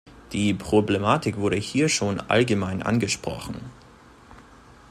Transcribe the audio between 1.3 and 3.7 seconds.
wurde hier schon allgemein angesprochen.